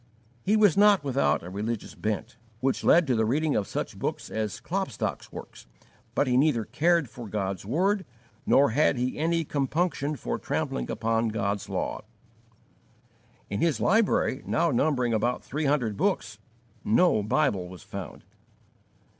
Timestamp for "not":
0.75-1.03